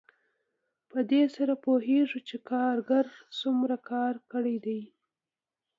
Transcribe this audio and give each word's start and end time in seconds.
په 0.89 0.99
دې 1.11 1.23
سره 1.35 1.53
پوهېږو 1.65 2.19
چې 2.27 2.35
کارګر 2.51 3.07
څومره 3.39 3.75
کار 3.89 4.13
کړی 4.31 4.55
دی 4.65 4.81